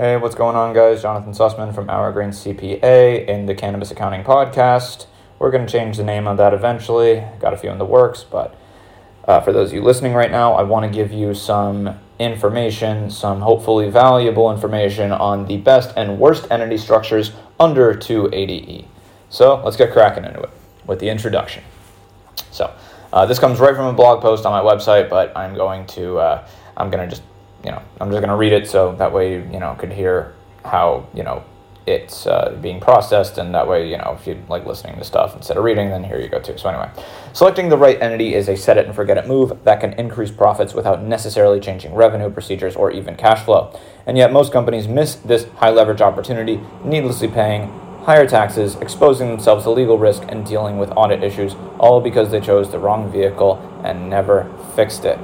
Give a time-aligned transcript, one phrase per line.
[0.00, 1.02] Hey, what's going on, guys?
[1.02, 5.04] Jonathan Sussman from Our Green CPA in the Cannabis Accounting Podcast.
[5.38, 7.22] We're going to change the name of that eventually.
[7.38, 8.56] Got a few in the works, but
[9.28, 13.10] uh, for those of you listening right now, I want to give you some information,
[13.10, 18.86] some hopefully valuable information on the best and worst entity structures under 280E.
[19.28, 20.50] So let's get cracking into it
[20.86, 21.62] with the introduction.
[22.50, 22.72] So
[23.12, 26.16] uh, this comes right from a blog post on my website, but I'm going to
[26.16, 27.22] uh, I'm going to just
[27.64, 30.34] you know, I'm just going to read it so that way, you know, could hear
[30.64, 31.44] how, you know,
[31.86, 35.34] it's uh, being processed and that way you know if you like listening to stuff
[35.34, 36.56] instead of reading then here you go too.
[36.56, 36.90] So anyway
[37.32, 40.30] selecting the right entity is a set it and forget it move that can increase
[40.30, 43.78] profits without necessarily changing revenue procedures or even cash flow.
[44.06, 47.68] And yet most companies miss this high leverage opportunity needlessly paying
[48.04, 52.40] higher taxes exposing themselves to legal risk and dealing with audit issues all because they
[52.40, 55.18] chose the wrong vehicle and never fixed it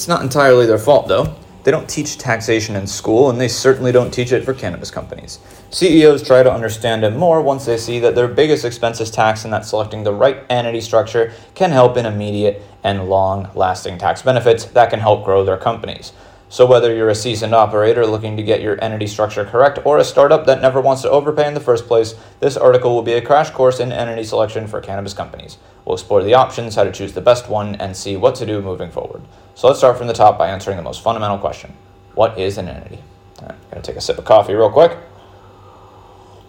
[0.00, 1.34] it's not entirely their fault, though.
[1.62, 5.40] They don't teach taxation in school, and they certainly don't teach it for cannabis companies.
[5.68, 9.44] CEOs try to understand it more once they see that their biggest expense is tax
[9.44, 14.22] and that selecting the right entity structure can help in immediate and long lasting tax
[14.22, 16.14] benefits that can help grow their companies.
[16.52, 20.04] So, whether you're a seasoned operator looking to get your entity structure correct or a
[20.04, 23.22] startup that never wants to overpay in the first place, this article will be a
[23.22, 25.58] crash course in entity selection for cannabis companies.
[25.84, 28.60] We'll explore the options, how to choose the best one, and see what to do
[28.60, 29.22] moving forward.
[29.54, 31.72] So, let's start from the top by answering the most fundamental question
[32.14, 32.98] What is an entity?
[33.40, 34.98] I'm going to take a sip of coffee real quick.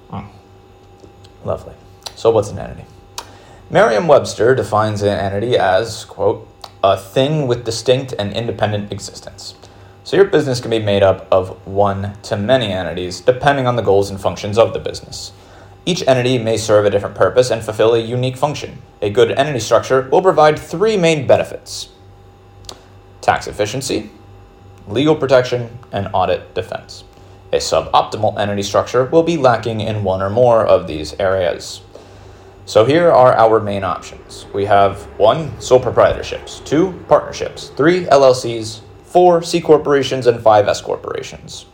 [0.10, 0.30] Mm.
[1.46, 1.76] Lovely.
[2.16, 2.86] So, what's an entity?
[3.70, 6.48] Merriam Webster defines an entity as, quote,
[6.84, 9.54] a thing with distinct and independent existence.
[10.04, 13.84] So your business can be made up of one to many entities depending on the
[13.84, 15.32] goals and functions of the business.
[15.86, 18.82] Each entity may serve a different purpose and fulfill a unique function.
[19.02, 21.90] A good entity structure will provide three main benefits
[23.22, 24.10] tax efficiency,
[24.88, 27.04] legal protection, and audit defense.
[27.54, 31.82] A suboptimal entity structure will be lacking in one or more of these areas.
[32.66, 34.46] So here are our main options.
[34.54, 38.82] We have one, sole proprietorships, two, partnerships, three, LLCs,
[39.12, 41.66] four C corporations, and five S corporations.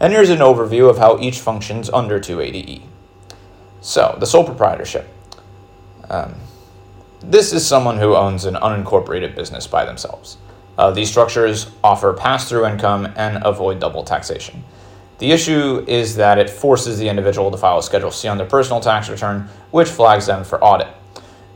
[0.00, 2.82] And here's an overview of how each functions under 280E.
[3.80, 5.08] So, the sole proprietorship.
[6.08, 6.34] Um,
[7.20, 10.38] this is someone who owns an unincorporated business by themselves.
[10.76, 14.64] Uh, these structures offer pass through income and avoid double taxation.
[15.18, 18.46] The issue is that it forces the individual to file a Schedule C on their
[18.46, 20.88] personal tax return, which flags them for audit.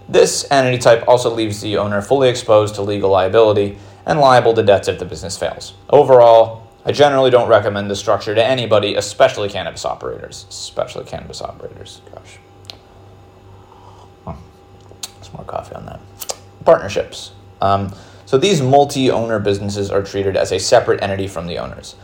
[0.07, 4.63] This entity type also leaves the owner fully exposed to legal liability and liable to
[4.63, 5.75] debts if the business fails.
[5.91, 10.47] Overall, I generally don't recommend this structure to anybody, especially cannabis operators.
[10.51, 12.03] Especially cannabis operators.
[12.15, 12.39] Gosh.
[15.23, 16.01] some more coffee on that.
[16.65, 17.33] Partnerships.
[17.63, 17.95] Um,
[18.27, 21.95] so these multi owner businesses are treated as a separate entity from the owners.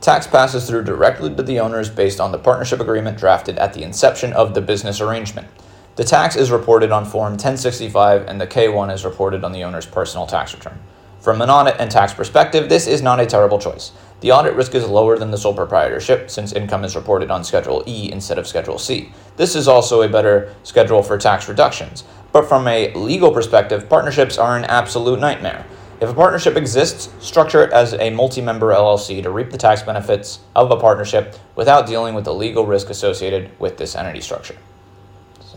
[0.00, 3.82] Tax passes through directly to the owners based on the partnership agreement drafted at the
[3.82, 5.48] inception of the business arrangement.
[5.96, 9.86] The tax is reported on Form 1065 and the K1 is reported on the owner's
[9.86, 10.78] personal tax return.
[11.20, 13.92] From an audit and tax perspective, this is not a terrible choice.
[14.20, 17.82] The audit risk is lower than the sole proprietorship since income is reported on Schedule
[17.86, 19.12] E instead of Schedule C.
[19.36, 22.04] This is also a better schedule for tax reductions.
[22.32, 25.66] But from a legal perspective, partnerships are an absolute nightmare.
[26.00, 29.82] If a partnership exists, structure it as a multi member LLC to reap the tax
[29.82, 34.56] benefits of a partnership without dealing with the legal risk associated with this entity structure.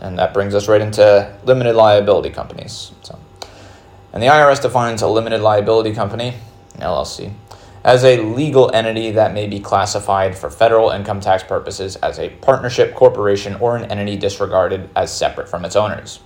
[0.00, 2.90] And that brings us right into limited liability companies.
[3.02, 3.16] So.
[4.12, 6.34] And the IRS defines a limited liability company,
[6.76, 7.32] LLC,
[7.84, 12.28] as a legal entity that may be classified for federal income tax purposes as a
[12.28, 16.20] partnership, corporation, or an entity disregarded as separate from its owners.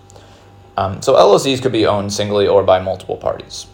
[0.77, 3.67] Um, so LLCs could be owned singly or by multiple parties.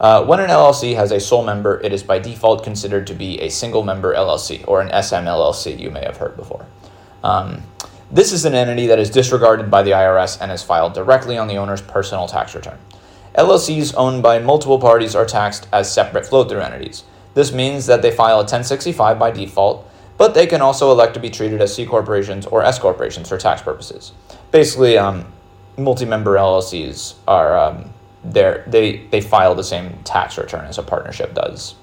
[0.00, 3.40] Uh, when an LLC has a sole member, it is by default considered to be
[3.40, 6.66] a single member LLC or an SMLLC, you may have heard before.
[7.22, 7.62] Um,
[8.10, 11.46] this is an entity that is disregarded by the IRS and is filed directly on
[11.46, 12.78] the owner's personal tax return.
[13.34, 17.04] LLCs owned by multiple parties are taxed as separate flow through entities.
[17.34, 19.88] This means that they file a 1065 by default,
[20.18, 23.38] but they can also elect to be treated as C corporations or S corporations for
[23.38, 24.12] tax purposes.
[24.50, 25.24] Basically, um,
[25.76, 27.58] multi member LLCs are.
[27.58, 27.92] Um,
[28.24, 31.74] they they file the same tax return as a partnership does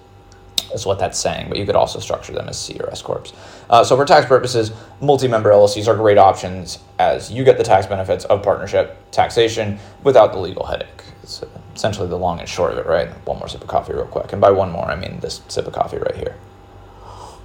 [0.74, 3.24] is what that's saying, but you could also structure them as C or S corps.
[3.70, 4.72] Uh, so for tax purposes,
[5.02, 10.34] multi-member LLCs are great options as you get the tax benefits of partnership taxation without
[10.34, 11.04] the legal headache.
[11.24, 11.44] It's
[11.76, 13.10] essentially the long and short of it, right?
[13.28, 14.32] One more sip of coffee real quick.
[14.32, 16.36] And by one more, I mean this sip of coffee right here.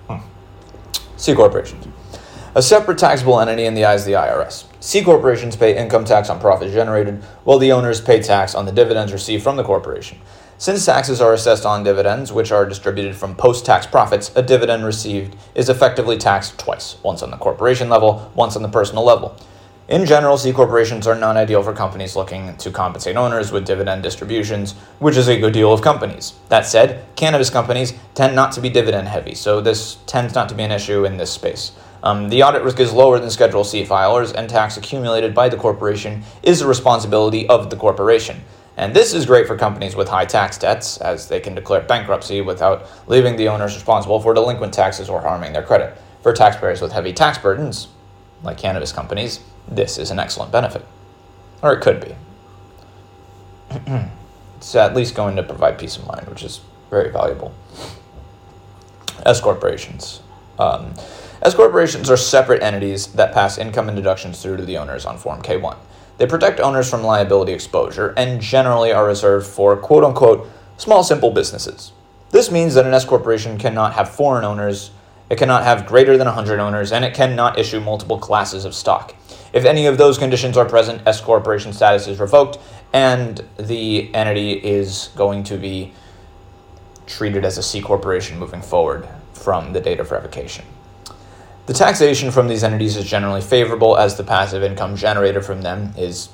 [0.09, 0.27] Hmm.
[1.17, 1.87] C corporations.
[2.57, 4.67] A separate taxable entity in the eyes of the IRS.
[4.79, 8.71] C corporations pay income tax on profits generated, while the owners pay tax on the
[8.71, 10.19] dividends received from the corporation.
[10.57, 14.85] Since taxes are assessed on dividends, which are distributed from post tax profits, a dividend
[14.85, 19.37] received is effectively taxed twice once on the corporation level, once on the personal level.
[19.89, 24.05] In general, C corporations are not ideal for companies looking to compensate owners with dividend
[24.05, 26.35] distributions, which is a good deal of companies.
[26.49, 30.55] That said, cannabis companies tend not to be dividend heavy, so this tends not to
[30.55, 31.73] be an issue in this space.
[32.05, 35.57] Um, the audit risk is lower than Schedule C filers, and tax accumulated by the
[35.57, 38.43] corporation is the responsibility of the corporation.
[38.77, 42.41] And this is great for companies with high tax debts, as they can declare bankruptcy
[42.41, 45.97] without leaving the owners responsible for delinquent taxes or harming their credit.
[46.23, 47.89] For taxpayers with heavy tax burdens,
[48.43, 50.85] like cannabis companies, this is an excellent benefit.
[51.63, 52.17] Or it could be.
[54.57, 56.61] it's at least going to provide peace of mind, which is
[56.91, 57.55] very valuable.
[59.25, 60.21] S corporations.
[60.59, 60.95] Um,
[61.43, 65.19] S corporations are separate entities that pass income and deductions through to the owners on
[65.19, 65.77] Form K 1.
[66.17, 71.31] They protect owners from liability exposure and generally are reserved for quote unquote small, simple
[71.31, 71.93] businesses.
[72.31, 74.91] This means that an S corporation cannot have foreign owners,
[75.31, 79.15] it cannot have greater than 100 owners, and it cannot issue multiple classes of stock.
[79.53, 82.59] If any of those conditions are present, S corporation status is revoked
[82.93, 85.93] and the entity is going to be
[87.07, 90.65] treated as a C corporation moving forward from the date of revocation.
[91.67, 95.95] The taxation from these entities is generally favorable as the passive income generated from them
[95.97, 96.29] is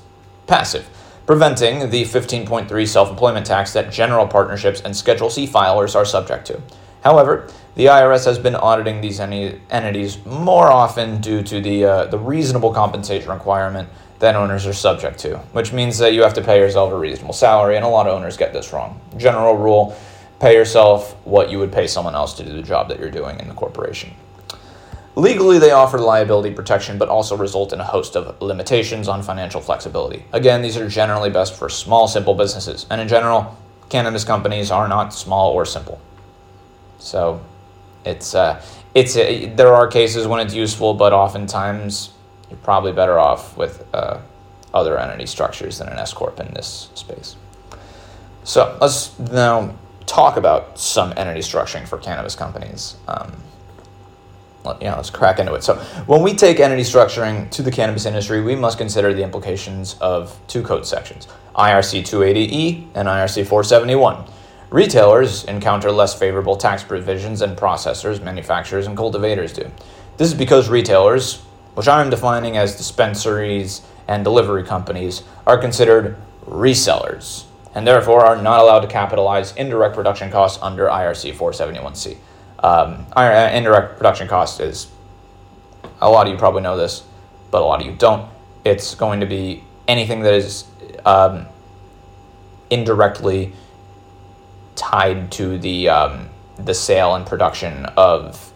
[0.45, 0.89] passive,
[1.25, 6.47] preventing the 15.3 self employment tax that general partnerships and Schedule C filers are subject
[6.47, 6.61] to.
[7.01, 12.19] However, the IRS has been auditing these entities more often due to the, uh, the
[12.19, 13.87] reasonable compensation requirement
[14.19, 17.33] that owners are subject to, which means that you have to pay yourself a reasonable
[17.33, 18.99] salary, and a lot of owners get this wrong.
[19.15, 19.97] General rule
[20.41, 23.39] pay yourself what you would pay someone else to do the job that you're doing
[23.39, 24.11] in the corporation.
[25.15, 29.59] Legally, they offer liability protection, but also result in a host of limitations on financial
[29.59, 30.23] flexibility.
[30.31, 33.57] Again, these are generally best for small, simple businesses, and in general,
[33.89, 35.99] cannabis companies are not small or simple.
[36.99, 37.41] So,
[38.05, 38.63] it's uh,
[38.93, 42.11] it's a, there are cases when it's useful, but oftentimes
[42.49, 44.19] you're probably better off with uh,
[44.73, 47.35] other entity structures than an S corp in this space.
[48.43, 49.75] So let's now
[50.05, 52.95] talk about some entity structuring for cannabis companies.
[53.07, 53.31] Um,
[54.63, 55.63] let, yeah, let's crack into it.
[55.63, 55.75] So,
[56.05, 60.39] when we take entity structuring to the cannabis industry, we must consider the implications of
[60.47, 64.23] two code sections IRC 280E and IRC 471.
[64.69, 69.69] Retailers encounter less favorable tax provisions than processors, manufacturers, and cultivators do.
[70.17, 71.41] This is because retailers,
[71.73, 76.15] which I'm defining as dispensaries and delivery companies, are considered
[76.45, 82.17] resellers and therefore are not allowed to capitalize indirect production costs under IRC 471C.
[82.61, 84.87] Um, uh, indirect production cost is,
[85.99, 87.03] a lot of you probably know this,
[87.49, 88.29] but a lot of you don't.
[88.63, 90.65] It's going to be anything that is
[91.05, 91.47] um,
[92.69, 93.53] indirectly
[94.75, 98.51] tied to the um, the sale and production of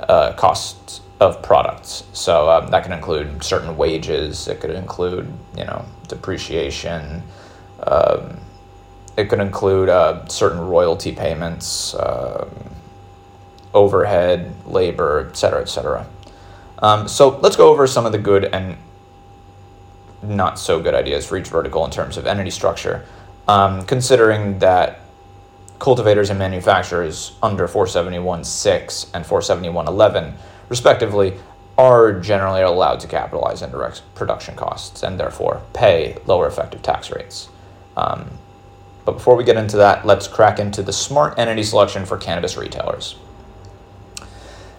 [0.00, 2.04] uh, costs of products.
[2.12, 4.46] So um, that can include certain wages.
[4.48, 7.22] It could include you know depreciation.
[7.82, 8.38] Um,
[9.16, 12.50] it could include uh, certain royalty payments, um,
[13.74, 16.06] overhead, labor, etc., etc.
[16.80, 18.76] Um, so let's go over some of the good and
[20.22, 23.04] not so good ideas for each vertical in terms of entity structure,
[23.46, 25.00] um, considering that
[25.78, 30.32] cultivators and manufacturers under 471.6 and 471.11,
[30.68, 31.34] respectively,
[31.76, 37.48] are generally allowed to capitalize indirect production costs and therefore pay lower effective tax rates.
[37.96, 38.28] Um,
[39.04, 42.56] but before we get into that, let's crack into the smart entity selection for cannabis
[42.56, 43.14] retailers.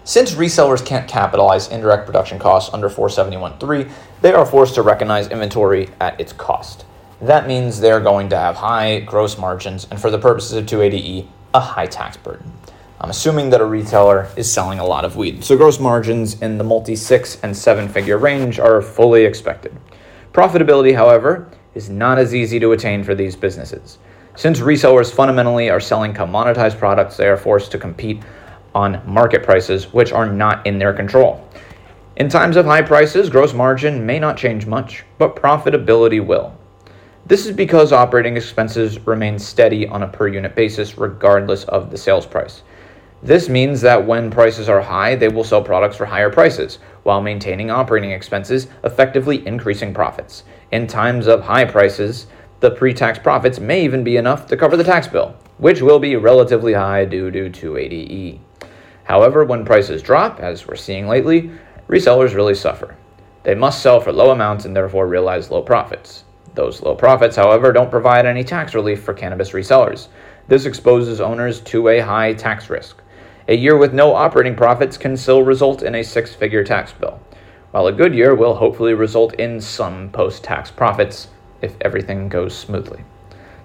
[0.04, 3.90] Since resellers can't capitalize indirect production costs under 471.3,
[4.22, 6.86] they are forced to recognize inventory at its cost.
[7.20, 11.26] That means they're going to have high gross margins and, for the purposes of 280E,
[11.52, 12.50] a high tax burden.
[12.98, 16.58] I'm assuming that a retailer is selling a lot of weed, so gross margins in
[16.58, 19.76] the multi six and seven figure range are fully expected.
[20.32, 23.98] Profitability, however, is not as easy to attain for these businesses.
[24.36, 28.22] Since resellers fundamentally are selling commoditized products, they are forced to compete
[28.74, 31.46] on market prices, which are not in their control.
[32.16, 36.54] In times of high prices, gross margin may not change much, but profitability will.
[37.26, 41.96] This is because operating expenses remain steady on a per unit basis regardless of the
[41.96, 42.62] sales price.
[43.22, 47.20] This means that when prices are high, they will sell products for higher prices while
[47.20, 50.44] maintaining operating expenses, effectively increasing profits.
[50.72, 52.26] In times of high prices,
[52.60, 55.98] the pre tax profits may even be enough to cover the tax bill, which will
[55.98, 58.40] be relatively high due to 280E.
[59.04, 61.50] However, when prices drop, as we're seeing lately,
[61.88, 62.96] resellers really suffer.
[63.42, 66.24] They must sell for low amounts and therefore realize low profits.
[66.54, 70.08] Those low profits, however, don't provide any tax relief for cannabis resellers.
[70.48, 73.00] This exposes owners to a high tax risk.
[73.48, 77.20] A year with no operating profits can still result in a six figure tax bill,
[77.70, 81.28] while a good year will hopefully result in some post tax profits
[81.62, 83.04] if everything goes smoothly.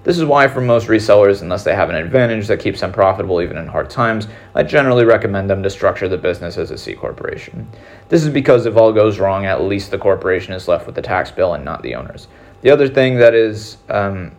[0.05, 3.41] This is why, for most resellers, unless they have an advantage that keeps them profitable
[3.41, 6.93] even in hard times, I generally recommend them to structure the business as a C
[6.93, 7.67] corporation.
[8.09, 11.01] This is because if all goes wrong, at least the corporation is left with the
[11.01, 12.27] tax bill and not the owners.
[12.61, 14.31] The other thing that is um,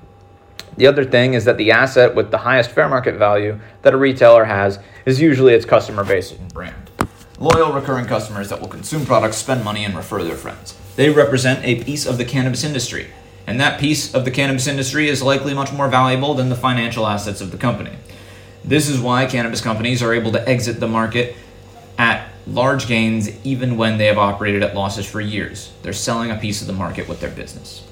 [0.76, 3.96] the other thing is that the asset with the highest fair market value that a
[3.96, 6.90] retailer has is usually its customer base and brand.
[7.40, 10.78] Loyal, recurring customers that will consume products, spend money, and refer their friends.
[10.94, 13.08] They represent a piece of the cannabis industry,
[13.46, 17.06] and that piece of the cannabis industry is likely much more valuable than the financial
[17.06, 17.92] assets of the company.
[18.64, 21.36] This is why cannabis companies are able to exit the market
[21.96, 25.72] at large gains even when they have operated at losses for years.
[25.82, 27.84] They're selling a piece of the market with their business.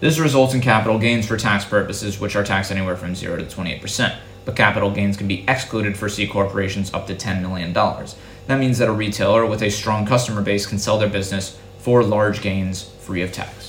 [0.00, 3.44] This results in capital gains for tax purposes, which are taxed anywhere from 0 to
[3.44, 7.72] 28%, but capital gains can be excluded for C corporations up to $10 million.
[7.72, 12.02] That means that a retailer with a strong customer base can sell their business for
[12.02, 13.65] large gains free of tax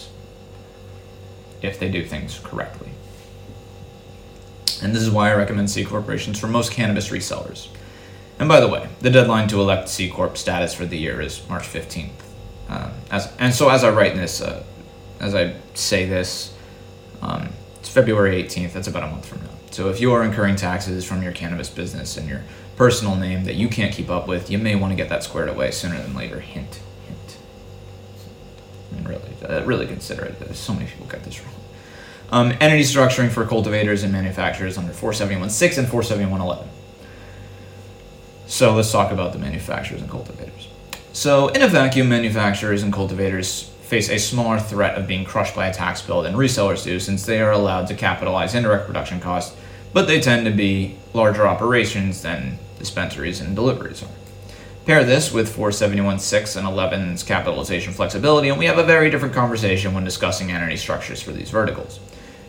[1.61, 2.89] if they do things correctly.
[4.81, 7.69] And this is why I recommend C corporations for most cannabis resellers.
[8.39, 11.47] And by the way, the deadline to elect C corp status for the year is
[11.49, 12.11] March 15th.
[12.69, 14.63] Uh, as and so as I write this, uh,
[15.19, 16.53] as I say this,
[17.21, 17.49] um,
[17.79, 18.73] it's February 18th.
[18.73, 19.49] That's about a month from now.
[19.71, 22.43] So if you are incurring taxes from your cannabis business and your
[22.75, 25.49] personal name that you can't keep up with, you may want to get that squared
[25.49, 26.39] away sooner than later.
[26.39, 26.81] Hint
[29.47, 30.55] uh, really consider it.
[30.55, 31.53] So many people get this wrong.
[32.29, 36.67] Um, entity structuring for cultivators and manufacturers under 471.6 and 471.11.
[38.47, 40.67] So let's talk about the manufacturers and cultivators.
[41.13, 45.67] So in a vacuum, manufacturers and cultivators face a smaller threat of being crushed by
[45.67, 49.55] a tax bill than resellers do since they are allowed to capitalize indirect production costs,
[49.93, 54.16] but they tend to be larger operations than dispensaries and deliveries are.
[54.87, 59.93] Pair this with 471.6 and 11's capitalization flexibility, and we have a very different conversation
[59.93, 61.99] when discussing entity structures for these verticals.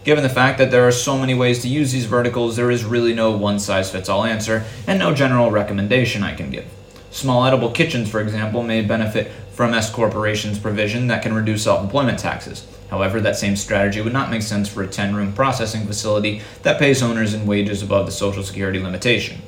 [0.04, 2.84] Given the fact that there are so many ways to use these verticals, there is
[2.84, 6.66] really no one size fits all answer and no general recommendation I can give.
[7.10, 11.82] Small edible kitchens, for example, may benefit from S corporation's provision that can reduce self
[11.82, 12.64] employment taxes.
[12.88, 16.78] However, that same strategy would not make sense for a 10 room processing facility that
[16.78, 19.42] pays owners in wages above the Social Security limitation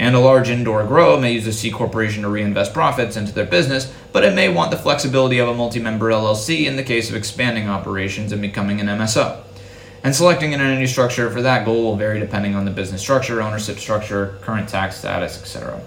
[0.00, 3.44] and a large indoor grow may use a C corporation to reinvest profits into their
[3.44, 7.10] business, but it may want the flexibility of a multi member LLC in the case
[7.10, 9.42] of expanding operations and becoming an MSO.
[10.02, 13.42] And selecting an entity structure for that goal will vary depending on the business structure,
[13.42, 15.82] ownership structure, current tax status, etc.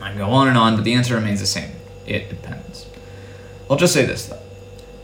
[0.00, 1.72] I can go on and on, but the answer remains the same.
[2.06, 2.86] It depends.
[3.68, 4.40] I'll just say this though.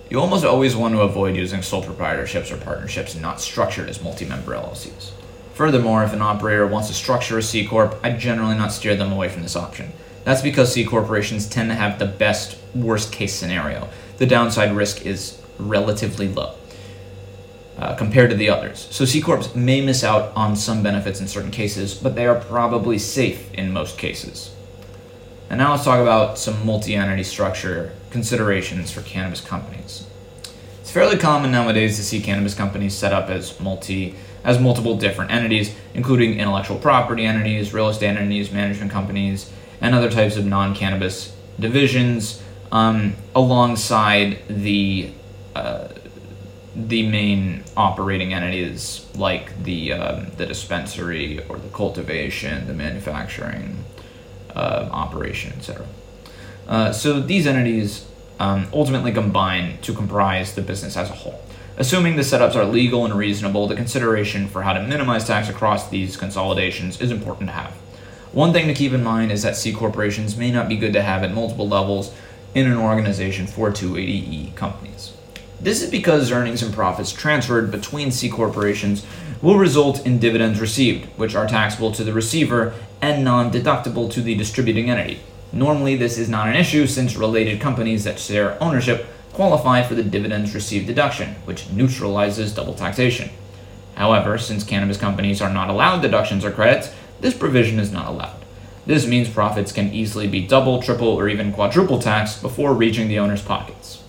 [0.08, 4.24] You almost always want to avoid using sole proprietorships or partnerships not structured as multi
[4.24, 5.10] member LLCs.
[5.54, 9.12] Furthermore, if an operator wants to structure a C Corp, I generally not steer them
[9.12, 9.92] away from this option.
[10.24, 13.88] That's because C corporations tend to have the best worst case scenario.
[14.18, 16.54] The downside risk is relatively low
[17.78, 18.88] uh, compared to the others.
[18.90, 22.40] So C Corps may miss out on some benefits in certain cases, but they are
[22.40, 24.54] probably safe in most cases.
[25.50, 30.06] And now let's talk about some multi entity structure considerations for cannabis companies.
[30.80, 35.30] It's fairly common nowadays to see cannabis companies set up as multi as multiple different
[35.30, 40.74] entities, including intellectual property entities, real estate entities, management companies, and other types of non
[40.74, 45.10] cannabis divisions, um, alongside the
[45.54, 45.88] uh,
[46.76, 53.84] the main operating entities like the um, the dispensary or the cultivation, the manufacturing
[54.54, 55.86] uh, operation, etc.
[56.68, 58.06] Uh, so these entities
[58.40, 61.40] um, ultimately combine to comprise the business as a whole.
[61.76, 65.88] Assuming the setups are legal and reasonable, the consideration for how to minimize tax across
[65.88, 67.72] these consolidations is important to have.
[68.30, 71.02] One thing to keep in mind is that C corporations may not be good to
[71.02, 72.14] have at multiple levels
[72.54, 75.14] in an organization for 280E companies.
[75.60, 79.04] This is because earnings and profits transferred between C corporations
[79.42, 84.20] will result in dividends received, which are taxable to the receiver and non deductible to
[84.20, 85.18] the distributing entity.
[85.52, 90.02] Normally, this is not an issue since related companies that share ownership qualify for the
[90.02, 93.30] dividends received deduction, which neutralizes double taxation.
[93.96, 98.44] However, since cannabis companies are not allowed deductions or credits, this provision is not allowed.
[98.86, 103.18] This means profits can easily be double, triple, or even quadruple taxed before reaching the
[103.18, 104.02] owner's pockets.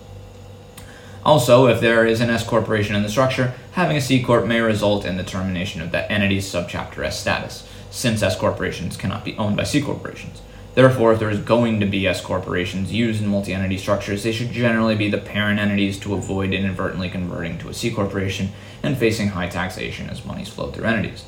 [1.23, 4.61] Also, if there is an S corporation in the structure, having a C corp may
[4.61, 9.35] result in the termination of that entity's subchapter S status, since S corporations cannot be
[9.37, 10.41] owned by C corporations.
[10.75, 14.33] Therefore, if there is going to be S corporations used in multi entity structures, they
[14.33, 18.49] should generally be the parent entities to avoid inadvertently converting to a C corporation
[18.83, 21.23] and facing high taxation as monies flow through entities.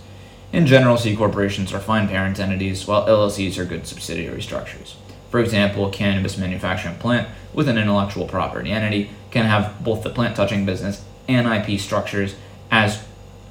[0.51, 4.97] In general, C corporations are fine parent entities, while LLCs are good subsidiary structures.
[5.31, 10.09] For example, a cannabis manufacturing plant with an intellectual property entity can have both the
[10.09, 12.35] plant touching business and IP structures
[12.69, 13.03] as,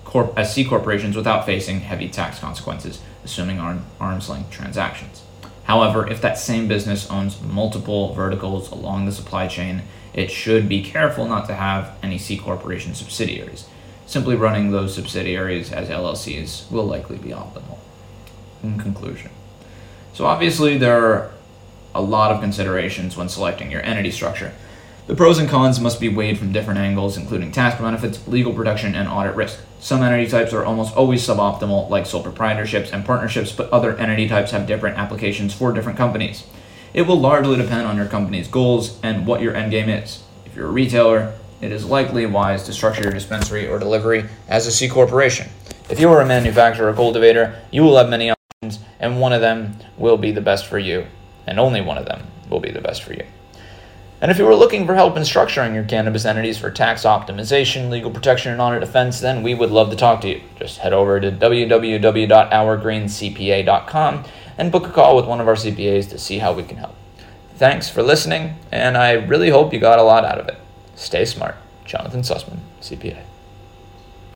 [0.05, 5.23] corp- as C corporations without facing heavy tax consequences, assuming arm- arm's length transactions.
[5.67, 9.83] However, if that same business owns multiple verticals along the supply chain,
[10.15, 13.67] it should be careful not to have any C corporation subsidiaries.
[14.07, 17.79] Simply running those subsidiaries as LLCs will likely be optimal.
[18.63, 19.31] In conclusion,
[20.15, 21.33] so obviously there are
[21.95, 24.53] a lot of considerations when selecting your entity structure.
[25.07, 28.97] The pros and cons must be weighed from different angles, including tax benefits, legal protection,
[28.97, 29.61] and audit risk.
[29.79, 34.29] Some entity types are almost always suboptimal, like sole proprietorships and partnerships, but other entity
[34.29, 36.43] types have different applications for different companies.
[36.93, 40.25] It will largely depend on your company's goals and what your end game is.
[40.45, 44.67] If you're a retailer, it is likely wise to structure your dispensary or delivery as
[44.67, 45.49] a C corporation.
[45.89, 49.41] If you are a manufacturer or cultivator, you will have many options, and one of
[49.41, 51.07] them will be the best for you,
[51.47, 53.25] and only one of them will be the best for you.
[54.21, 57.91] And if you were looking for help in structuring your cannabis entities for tax optimization,
[57.91, 60.41] legal protection, and audit defense, then we would love to talk to you.
[60.59, 64.25] Just head over to www.ourgreencpa.com
[64.59, 66.95] and book a call with one of our CPAs to see how we can help.
[67.57, 70.57] Thanks for listening, and I really hope you got a lot out of it.
[70.95, 71.57] Stay smart.
[71.85, 73.23] Jonathan Sussman, CPA.